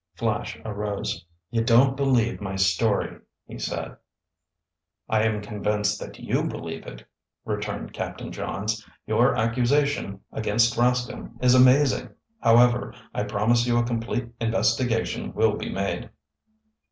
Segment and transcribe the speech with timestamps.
[0.15, 1.23] Flash arose.
[1.51, 3.97] "You don't believe my story," he said.
[5.07, 7.05] "I am convinced that you believe it,"
[7.45, 8.83] returned Captain Johns.
[9.05, 12.09] "Your accusation against Rascomb is amazing.
[12.41, 16.09] However, I promise you a complete investigation will be made."